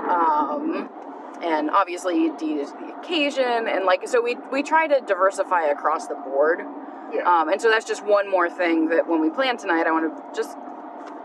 um, 0.09 0.89
and 1.43 1.69
obviously 1.69 2.29
the 2.29 2.71
the 2.79 2.95
occasion, 2.99 3.67
and 3.67 3.85
like 3.85 4.07
so 4.07 4.21
we 4.21 4.37
we 4.51 4.63
try 4.63 4.87
to 4.87 5.01
diversify 5.01 5.65
across 5.65 6.07
the 6.07 6.15
board. 6.15 6.61
Yeah. 7.13 7.21
Um, 7.23 7.49
and 7.49 7.61
so 7.61 7.69
that's 7.69 7.85
just 7.85 8.03
one 8.03 8.29
more 8.29 8.49
thing 8.49 8.89
that 8.89 9.07
when 9.07 9.21
we 9.21 9.29
plan 9.29 9.55
tonight, 9.57 9.87
I 9.87 9.91
want 9.91 10.13
to 10.13 10.41
just 10.41 10.57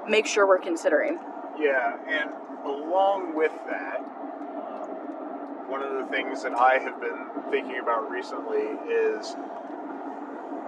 make 0.08 0.26
sure 0.26 0.46
we're 0.46 0.58
considering. 0.58 1.18
Yeah, 1.58 1.96
and 2.08 2.30
along 2.64 3.34
with 3.34 3.52
that, 3.68 3.98
um, 3.98 5.68
one 5.68 5.82
of 5.82 5.92
the 5.92 6.06
things 6.10 6.42
that 6.44 6.52
I 6.52 6.78
have 6.78 7.00
been 7.00 7.26
thinking 7.50 7.80
about 7.82 8.10
recently 8.10 8.62
is 8.88 9.34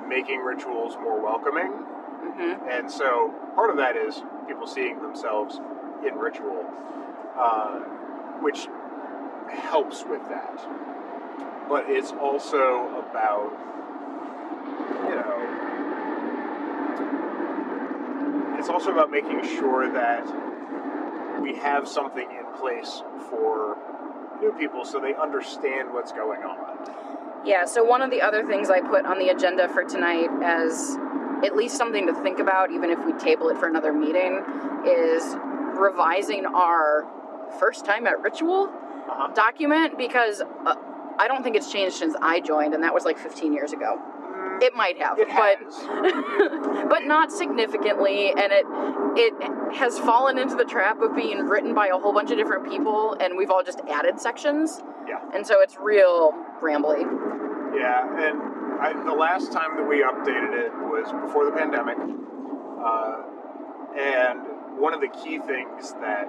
making 0.08 0.40
rituals 0.40 0.96
more 0.96 1.22
welcoming. 1.22 1.72
Hmm 2.36 2.68
And 2.68 2.90
so 2.90 3.32
part 3.54 3.70
of 3.70 3.76
that 3.76 3.96
is 3.96 4.22
people 4.48 4.66
seeing 4.66 5.00
themselves 5.00 5.60
in 6.06 6.14
ritual, 6.16 6.64
uh, 7.38 7.80
which 8.40 8.66
helps 9.48 10.04
with 10.04 10.22
that. 10.28 10.58
But 11.68 11.86
it's 11.88 12.12
also 12.12 13.04
about, 13.08 13.52
you 15.04 15.14
know, 15.14 15.54
it's 18.58 18.68
also 18.68 18.92
about 18.92 19.10
making 19.10 19.42
sure 19.44 19.90
that 19.92 20.26
we 21.40 21.56
have 21.56 21.88
something 21.88 22.28
in 22.30 22.44
place 22.58 23.02
for 23.30 23.76
new 24.40 24.52
people 24.52 24.84
so 24.84 25.00
they 25.00 25.14
understand 25.14 25.92
what's 25.92 26.12
going 26.12 26.42
on. 26.42 27.44
Yeah, 27.44 27.64
so 27.66 27.84
one 27.84 28.02
of 28.02 28.10
the 28.10 28.22
other 28.22 28.44
things 28.44 28.70
I 28.70 28.80
put 28.80 29.04
on 29.04 29.18
the 29.18 29.28
agenda 29.28 29.68
for 29.68 29.84
tonight 29.84 30.30
as 30.42 30.96
at 31.44 31.54
least 31.56 31.76
something 31.76 32.06
to 32.06 32.14
think 32.22 32.38
about, 32.38 32.70
even 32.70 32.90
if 32.90 33.04
we 33.04 33.12
table 33.14 33.48
it 33.50 33.58
for 33.58 33.66
another 33.68 33.92
meeting, 33.92 34.42
is 34.86 35.36
revising 35.78 36.46
our 36.46 37.06
first 37.58 37.84
time 37.84 38.06
at 38.06 38.20
ritual 38.22 38.64
Uh-huh. 39.04 39.28
document 39.34 39.98
because 39.98 40.40
uh, 40.40 40.74
I 41.18 41.28
don't 41.28 41.42
think 41.44 41.56
it's 41.56 41.70
changed 41.70 41.96
since 41.96 42.14
I 42.22 42.40
joined, 42.40 42.72
and 42.74 42.82
that 42.82 42.94
was 42.94 43.04
like 43.04 43.18
15 43.18 43.52
years 43.52 43.72
ago. 43.72 43.98
It 44.62 44.74
might 44.74 44.96
have, 45.02 45.18
It 45.18 45.28
but 45.28 46.88
but 46.88 47.04
not 47.04 47.30
significantly, 47.32 48.30
and 48.30 48.50
it 48.52 48.64
it 49.16 49.34
has 49.76 49.98
fallen 49.98 50.38
into 50.38 50.54
the 50.54 50.64
trap 50.64 51.00
of 51.02 51.14
being 51.14 51.40
written 51.46 51.74
by 51.74 51.88
a 51.88 51.98
whole 51.98 52.12
bunch 52.12 52.30
of 52.30 52.38
different 52.38 52.68
people, 52.68 53.16
and 53.20 53.36
we've 53.36 53.50
all 53.50 53.62
just 53.64 53.80
added 53.90 54.20
sections, 54.20 54.80
yeah. 55.08 55.18
and 55.34 55.44
so 55.46 55.60
it's 55.60 55.76
real 55.78 56.32
rambly. 56.62 57.02
Yeah, 57.76 58.06
and 58.26 58.40
I, 58.80 58.92
the 59.04 59.12
last 59.12 59.52
time 59.52 59.76
that 59.76 59.88
we 59.88 60.02
updated 60.02 60.52
it 60.54 60.72
was 60.72 61.10
before 61.24 61.44
the 61.46 61.52
pandemic. 61.52 61.98
Uh, 61.98 63.22
and 63.98 64.40
one 64.78 64.92
of 64.92 65.00
the 65.00 65.08
key 65.08 65.38
things 65.38 65.92
that 66.00 66.28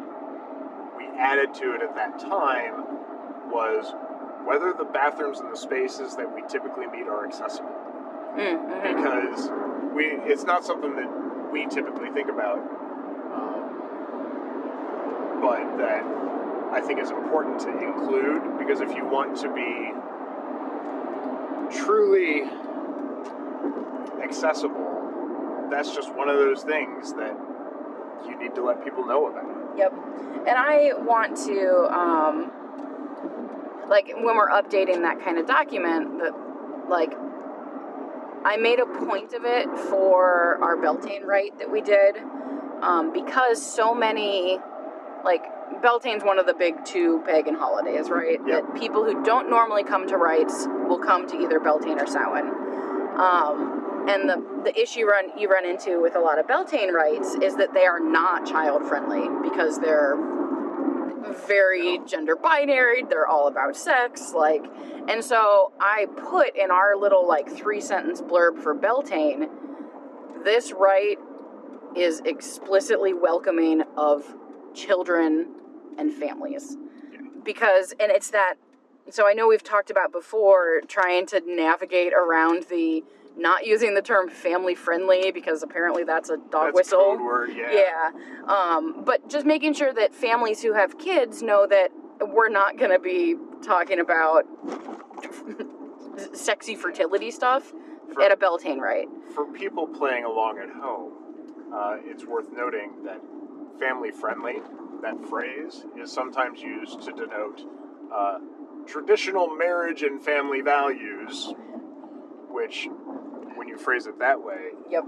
we 0.98 1.06
added 1.18 1.54
to 1.56 1.74
it 1.74 1.82
at 1.82 1.96
that 1.96 2.20
time 2.20 2.86
was 3.52 3.94
whether 4.46 4.74
the 4.74 4.86
bathrooms 4.86 5.40
and 5.40 5.52
the 5.52 5.58
spaces 5.58 6.16
that 6.16 6.34
we 6.34 6.42
typically 6.48 6.88
meet 6.88 7.08
are 7.08 7.26
accessible. 7.26 7.74
Mm-hmm. 8.38 8.96
Because 8.96 9.50
we, 9.96 10.06
it's 10.32 10.44
not 10.44 10.64
something 10.64 10.96
that 10.96 11.52
we 11.52 11.66
typically 11.68 12.10
think 12.12 12.30
about, 12.30 12.60
um, 13.34 13.64
but 15.42 15.78
that 15.78 16.04
I 16.72 16.82
think 16.82 17.00
is 17.00 17.10
important 17.12 17.60
to 17.62 17.70
include 17.70 18.58
because 18.60 18.82
if 18.82 18.94
you 18.96 19.06
want 19.06 19.38
to 19.38 19.54
be 19.54 19.94
truly 21.72 22.44
accessible, 24.24 25.68
that's 25.70 25.94
just 25.94 26.14
one 26.14 26.30
of 26.30 26.38
those 26.38 26.64
things 26.64 27.14
that 27.14 27.36
you 28.26 28.38
need 28.40 28.56
to 28.56 28.64
let 28.64 28.84
people 28.84 29.06
know 29.06 29.28
about. 29.28 29.78
Yep. 29.78 29.94
And 30.48 30.58
I 30.58 30.92
want 30.98 31.38
to, 31.48 31.88
um, 31.94 32.52
like, 33.88 34.08
when 34.16 34.36
we're 34.36 34.50
updating 34.50 35.02
that 35.02 35.20
kind 35.24 35.38
of 35.38 35.46
document, 35.46 36.20
that, 36.20 36.34
like, 36.90 37.14
I 38.46 38.58
made 38.58 38.80
a 38.80 38.86
point 38.86 39.34
of 39.34 39.44
it 39.44 39.68
for 39.90 40.58
our 40.62 40.78
Beltane 40.78 41.24
rite 41.24 41.58
that 41.60 41.72
we 41.72 41.82
did, 41.82 42.16
um, 42.82 43.12
because 43.12 43.62
so 43.62 43.94
many, 43.94 44.60
like, 45.24 45.44
Beltane's 45.82 46.24
one 46.24 46.40
of 46.40 46.46
the 46.46 46.54
big 46.54 46.84
two 46.86 47.22
pagan 47.26 47.56
holidays, 47.56 48.10
right? 48.10 48.40
Yep. 48.46 48.66
That 48.66 48.80
people 48.80 49.04
who 49.04 49.24
don't 49.24 49.50
normally 49.50 49.84
come 49.84 50.08
to 50.08 50.18
rites 50.18 50.68
will 50.88 51.00
come 51.00 51.28
to 51.28 51.38
either 51.38 51.60
Beltane 51.60 52.00
or 52.00 52.08
Samhain. 52.08 52.48
Um, 53.20 54.08
and 54.08 54.30
the, 54.30 54.62
the 54.66 54.80
issue 54.80 55.06
run 55.06 55.38
you 55.38 55.50
run 55.50 55.66
into 55.66 56.02
with 56.02 56.16
a 56.16 56.20
lot 56.20 56.38
of 56.40 56.48
Beltane 56.48 56.94
rites 56.94 57.36
is 57.42 57.56
that 57.56 57.74
they 57.74 57.86
are 57.86 58.00
not 58.00 58.46
child 58.46 58.86
friendly 58.88 59.28
because 59.42 59.80
they're 59.80 60.16
very 61.48 62.00
gender 62.06 62.36
binary, 62.36 63.04
they're 63.10 63.28
all 63.28 63.48
about 63.48 63.76
sex, 63.76 64.34
like 64.36 64.64
and 65.08 65.24
so 65.24 65.72
I 65.80 66.08
put 66.18 66.56
in 66.56 66.72
our 66.72 66.96
little 66.96 67.28
like 67.28 67.50
three 67.50 67.82
sentence 67.82 68.22
blurb 68.22 68.62
for 68.62 68.74
Beltane, 68.74 69.48
this 70.44 70.72
rite 70.72 71.18
is 71.96 72.22
explicitly 72.26 73.14
welcoming 73.14 73.82
of 73.98 74.36
children 74.76 75.48
and 75.98 76.14
families. 76.14 76.78
Because, 77.44 77.94
and 78.00 78.12
it's 78.12 78.30
that, 78.32 78.56
so 79.10 79.28
I 79.28 79.34
know 79.34 79.48
we've 79.48 79.64
talked 79.64 79.90
about 79.92 80.12
before 80.12 80.82
trying 80.88 81.26
to 81.28 81.42
navigate 81.46 82.14
around 82.14 82.64
the 82.70 83.04
not 83.38 83.66
using 83.66 83.94
the 83.96 84.02
term 84.02 84.30
family 84.30 84.74
friendly 84.76 85.30
because 85.30 85.62
apparently 85.62 86.06
that's 86.06 86.30
a 86.30 86.38
dog 86.38 86.68
That's 86.68 86.76
whistle. 86.76 87.00
code 87.00 87.22
word, 87.22 87.50
yeah. 87.54 87.74
Yeah. 87.74 88.12
Um, 88.48 89.04
but 89.04 89.30
just 89.30 89.46
making 89.46 89.74
sure 89.74 89.94
that 89.94 90.16
families 90.16 90.62
who 90.62 90.72
have 90.74 90.98
kids 90.98 91.42
know 91.42 91.68
that 91.68 91.90
we're 92.22 92.48
not 92.48 92.78
going 92.78 92.92
to 92.92 93.00
be 93.00 93.36
talking 93.62 94.00
about 94.00 94.46
sexy 96.34 96.76
fertility 96.76 97.30
stuff 97.30 97.74
For- 98.14 98.22
at 98.22 98.32
a 98.32 98.38
Beltane 98.38 98.80
rite. 98.80 99.10
For 99.34 99.46
people 99.52 99.86
playing 99.86 100.24
along 100.24 100.60
at 100.60 100.70
home, 100.70 101.12
uh, 101.74 101.98
it's 102.06 102.24
worth 102.26 102.52
noting 102.54 103.04
that 103.04 103.20
family 103.80 104.12
friendly, 104.12 104.56
that 105.02 105.24
phrase, 105.30 105.86
is 106.02 106.12
sometimes 106.12 106.62
used 106.62 107.02
to 107.04 107.12
denote 107.12 107.62
uh, 108.14 108.38
traditional 108.86 109.56
marriage 109.56 110.04
and 110.04 110.24
family 110.24 110.62
values, 110.62 111.54
which, 112.50 112.88
when 113.56 113.68
you 113.68 113.78
phrase 113.78 114.08
it 114.08 114.20
that 114.20 114.42
way, 114.42 114.70
Yep. 114.90 115.04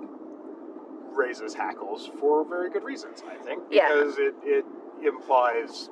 raises 1.13 1.53
hackles 1.53 2.09
for 2.19 2.45
very 2.45 2.69
good 2.69 2.83
reasons, 2.83 3.24
I 3.29 3.36
think. 3.43 3.63
Yeah. 3.71 3.88
Because 3.88 4.17
it, 4.17 4.36
it 4.43 4.65
implies 5.05 5.89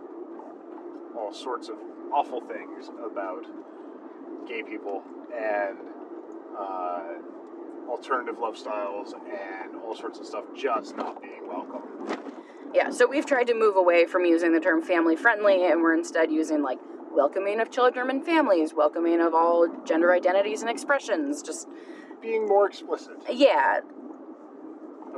all 1.17 1.33
sorts 1.33 1.69
of 1.69 1.75
awful 2.13 2.41
things 2.41 2.89
about 3.03 3.45
gay 4.47 4.61
people 4.63 5.01
and 5.35 5.77
uh, 6.57 7.01
alternative 7.89 8.37
love 8.39 8.57
styles 8.57 9.13
and 9.13 9.75
all 9.83 9.95
sorts 9.95 10.19
of 10.19 10.25
stuff 10.25 10.43
just 10.55 10.95
not 10.97 11.21
being 11.21 11.47
welcome. 11.47 11.81
Yeah, 12.75 12.89
so 12.89 13.07
we've 13.07 13.25
tried 13.25 13.47
to 13.47 13.53
move 13.53 13.77
away 13.77 14.05
from 14.05 14.25
using 14.25 14.51
the 14.51 14.59
term 14.59 14.81
family 14.81 15.15
friendly 15.15 15.65
and 15.65 15.81
we're 15.81 15.93
instead 15.95 16.29
using 16.29 16.61
like 16.61 16.77
welcoming 17.15 17.61
of 17.61 17.71
children 17.71 18.09
and 18.09 18.23
families, 18.25 18.73
welcoming 18.73 19.21
of 19.21 19.33
all 19.33 19.67
gender 19.85 20.11
identities 20.11 20.59
and 20.61 20.69
expressions. 20.69 21.41
Just, 21.41 21.69
Being 22.21 22.45
more 22.47 22.67
explicit 22.67 23.13
yeah, 23.31 23.79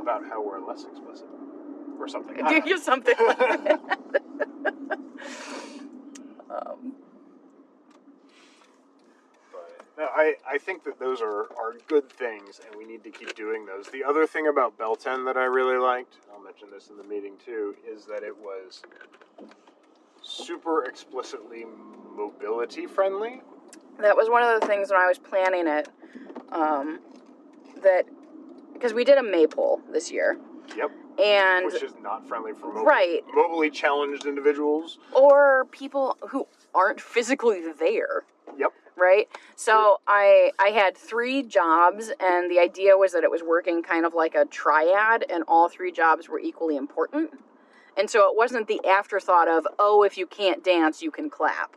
about 0.00 0.22
how 0.28 0.40
we're 0.40 0.60
less 0.64 0.84
explicit. 0.84 1.26
Or 1.98 2.06
something. 2.06 2.40
I 2.44 2.52
don't 2.60 2.66
know. 2.66 2.76
something 2.76 3.14
like 3.26 3.38
that. 3.64 3.80
um, 6.50 6.92
But 9.52 9.84
no, 9.98 10.07
I, 10.18 10.34
I 10.54 10.58
think 10.58 10.82
that 10.82 10.98
those 10.98 11.20
are, 11.20 11.42
are 11.56 11.76
good 11.86 12.10
things, 12.10 12.60
and 12.66 12.76
we 12.76 12.84
need 12.84 13.04
to 13.04 13.10
keep 13.10 13.36
doing 13.36 13.64
those. 13.66 13.86
The 13.86 14.02
other 14.02 14.26
thing 14.26 14.48
about 14.48 14.76
Beltane 14.76 15.24
that 15.26 15.36
I 15.36 15.44
really 15.44 15.78
liked, 15.78 16.16
I'll 16.34 16.42
mention 16.42 16.68
this 16.72 16.88
in 16.88 16.96
the 16.96 17.04
meeting 17.04 17.34
too, 17.44 17.76
is 17.88 18.04
that 18.06 18.24
it 18.24 18.36
was 18.36 18.82
super 20.20 20.84
explicitly 20.86 21.64
mobility 22.16 22.86
friendly. 22.86 23.42
that 24.00 24.16
was 24.16 24.28
one 24.28 24.42
of 24.42 24.60
the 24.60 24.66
things 24.66 24.90
when 24.90 25.00
I 25.00 25.06
was 25.06 25.18
planning 25.18 25.68
it. 25.68 25.88
Um, 26.50 26.98
that 27.82 28.06
because 28.72 28.92
we 28.92 29.04
did 29.04 29.18
a 29.18 29.22
maypole 29.22 29.80
this 29.92 30.10
year, 30.10 30.36
Yep. 30.76 30.90
and 31.22 31.66
Which 31.66 31.82
is 31.82 31.92
not 32.02 32.26
friendly 32.26 32.52
for 32.54 32.66
mobile, 32.68 32.84
Right. 32.84 33.22
mobily 33.36 33.72
challenged 33.72 34.26
individuals. 34.26 34.98
or 35.12 35.66
people 35.70 36.16
who 36.30 36.46
aren't 36.74 37.00
physically 37.00 37.70
there. 37.72 38.24
Right? 38.98 39.28
So 39.56 40.00
i 40.06 40.50
i 40.58 40.68
had 40.68 40.96
three 40.96 41.42
jobs 41.42 42.10
and 42.20 42.50
the 42.50 42.58
idea 42.58 42.96
was 42.96 43.12
that 43.12 43.24
it 43.24 43.30
was 43.30 43.42
working 43.42 43.82
kind 43.82 44.04
of 44.04 44.14
like 44.14 44.34
a 44.34 44.44
triad 44.46 45.24
and 45.30 45.44
all 45.46 45.68
three 45.68 45.92
jobs 45.92 46.28
were 46.28 46.40
equally 46.40 46.76
important. 46.76 47.30
And 47.96 48.08
so 48.08 48.30
it 48.30 48.36
wasn't 48.36 48.68
the 48.68 48.80
afterthought 48.86 49.48
of 49.48 49.66
oh 49.78 50.02
if 50.02 50.18
you 50.18 50.26
can't 50.26 50.64
dance 50.64 51.02
you 51.02 51.10
can 51.10 51.30
clap. 51.30 51.76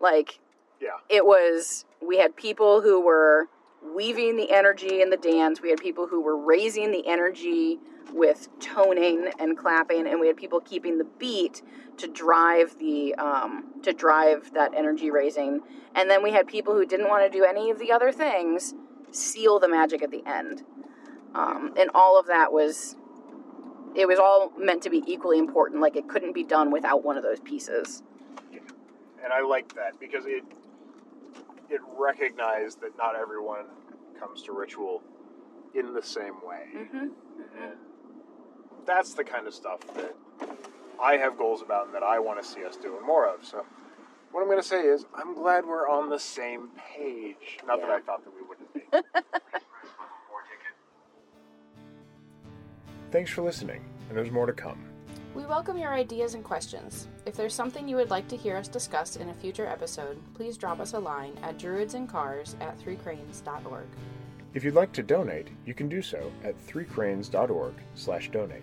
Like 0.00 0.38
Yeah. 0.80 0.98
it 1.08 1.24
was 1.24 1.84
we 2.00 2.18
had 2.18 2.36
people 2.36 2.80
who 2.82 3.00
were 3.00 3.48
weaving 3.94 4.36
the 4.36 4.50
energy 4.50 5.02
in 5.02 5.10
the 5.10 5.16
dance. 5.16 5.60
We 5.60 5.70
had 5.70 5.80
people 5.80 6.06
who 6.06 6.20
were 6.20 6.36
raising 6.36 6.90
the 6.90 7.06
energy 7.06 7.78
with 8.12 8.48
toning 8.60 9.30
and 9.38 9.56
clapping 9.56 10.06
and 10.06 10.20
we 10.20 10.26
had 10.26 10.36
people 10.36 10.60
keeping 10.60 10.98
the 10.98 11.06
beat 11.18 11.62
to 11.96 12.08
drive 12.08 12.78
the 12.78 13.14
um, 13.14 13.72
to 13.82 13.92
drive 13.92 14.52
that 14.54 14.74
energy 14.74 15.10
raising. 15.10 15.60
And 15.94 16.10
then 16.10 16.22
we 16.22 16.32
had 16.32 16.46
people 16.46 16.74
who 16.74 16.86
didn't 16.86 17.08
want 17.08 17.30
to 17.30 17.38
do 17.38 17.44
any 17.44 17.70
of 17.70 17.78
the 17.78 17.92
other 17.92 18.12
things 18.12 18.74
seal 19.10 19.58
the 19.58 19.68
magic 19.68 20.02
at 20.02 20.10
the 20.10 20.22
end. 20.26 20.62
Um, 21.34 21.74
and 21.78 21.90
all 21.94 22.18
of 22.18 22.26
that 22.26 22.52
was 22.52 22.96
it 23.94 24.06
was 24.06 24.18
all 24.18 24.52
meant 24.58 24.82
to 24.82 24.90
be 24.90 25.02
equally 25.06 25.38
important 25.38 25.80
like 25.80 25.96
it 25.96 26.08
couldn't 26.08 26.32
be 26.32 26.44
done 26.44 26.70
without 26.70 27.04
one 27.04 27.16
of 27.16 27.22
those 27.22 27.40
pieces. 27.40 28.02
And 29.22 29.32
I 29.32 29.42
like 29.42 29.74
that 29.74 30.00
because 30.00 30.24
it 30.26 30.42
it 31.72 31.80
recognized 31.98 32.80
that 32.82 32.96
not 32.98 33.16
everyone 33.16 33.64
comes 34.20 34.42
to 34.42 34.52
ritual 34.52 35.02
in 35.74 35.94
the 35.94 36.02
same 36.02 36.34
way. 36.46 36.66
mm-hmm. 36.76 36.98
And 36.98 37.76
that's 38.86 39.14
the 39.14 39.24
kind 39.24 39.46
of 39.46 39.54
stuff 39.54 39.80
that 39.94 40.14
I 41.02 41.16
have 41.16 41.38
goals 41.38 41.62
about 41.62 41.86
and 41.86 41.94
that 41.94 42.02
I 42.02 42.18
want 42.18 42.42
to 42.42 42.48
see 42.48 42.64
us 42.64 42.76
doing 42.76 43.04
more 43.04 43.26
of. 43.26 43.44
So, 43.44 43.64
what 44.32 44.40
I'm 44.40 44.46
going 44.46 44.60
to 44.60 44.66
say 44.66 44.82
is, 44.82 45.04
I'm 45.14 45.34
glad 45.34 45.66
we're 45.66 45.88
on 45.88 46.08
the 46.08 46.18
same 46.18 46.70
page. 46.96 47.58
Not 47.66 47.80
that 47.80 47.90
I 47.90 48.00
thought 48.00 48.24
that 48.24 48.32
we 48.34 48.42
wouldn't 48.42 48.72
be. 48.72 48.80
Thanks 53.10 53.30
for 53.30 53.42
listening, 53.42 53.84
and 54.08 54.16
there's 54.16 54.30
more 54.30 54.46
to 54.46 54.54
come. 54.54 54.91
We 55.34 55.46
welcome 55.46 55.78
your 55.78 55.94
ideas 55.94 56.34
and 56.34 56.44
questions. 56.44 57.08
If 57.24 57.36
there's 57.36 57.54
something 57.54 57.88
you 57.88 57.96
would 57.96 58.10
like 58.10 58.28
to 58.28 58.36
hear 58.36 58.54
us 58.54 58.68
discuss 58.68 59.16
in 59.16 59.30
a 59.30 59.34
future 59.34 59.66
episode, 59.66 60.18
please 60.34 60.58
drop 60.58 60.78
us 60.78 60.92
a 60.92 60.98
line 60.98 61.32
at 61.42 61.58
druidsandcars 61.58 62.60
at 62.60 62.78
threecranes.org. 62.78 63.86
If 64.52 64.62
you'd 64.62 64.74
like 64.74 64.92
to 64.92 65.02
donate, 65.02 65.48
you 65.64 65.72
can 65.72 65.88
do 65.88 66.02
so 66.02 66.30
at 66.44 66.58
threecranes.org 66.66 67.72
slash 67.94 68.30
donate. 68.30 68.62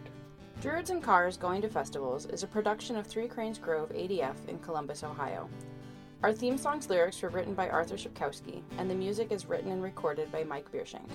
Druids 0.62 0.92
and 0.92 1.02
Cars 1.02 1.38
Going 1.38 1.64
to 1.64 1.70
Festivals 1.70 2.28
is 2.28 2.44
a 2.44 2.48
production 2.48 2.96
of 2.96 3.08
Three 3.08 3.28
Cranes 3.28 3.58
Grove 3.58 3.90
ADF 3.90 4.36
in 4.48 4.60
Columbus, 4.60 5.04
Ohio. 5.04 5.50
Our 6.22 6.34
theme 6.34 6.58
song's 6.58 6.88
lyrics 6.88 7.20
were 7.24 7.30
written 7.30 7.56
by 7.56 7.70
Arthur 7.70 7.96
Shipkowski, 7.96 8.62
and 8.78 8.88
the 8.88 8.96
music 8.96 9.32
is 9.32 9.48
written 9.48 9.72
and 9.72 9.82
recorded 9.82 10.32
by 10.32 10.44
Mike 10.44 10.72
Biershank. 10.72 11.10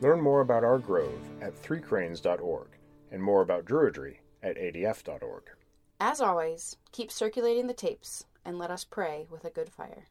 Learn 0.00 0.22
more 0.22 0.40
about 0.40 0.64
our 0.64 0.78
grove 0.78 1.20
at 1.42 1.54
threecranes.org 1.62 2.68
and 3.10 3.22
more 3.22 3.42
about 3.42 3.66
Druidry 3.66 4.16
at 4.42 4.56
adf.org. 4.56 5.50
As 6.00 6.20
always, 6.20 6.76
keep 6.92 7.12
circulating 7.12 7.66
the 7.66 7.74
tapes 7.74 8.24
and 8.44 8.58
let 8.58 8.70
us 8.70 8.84
pray 8.84 9.26
with 9.30 9.44
a 9.44 9.50
good 9.50 9.70
fire. 9.70 10.06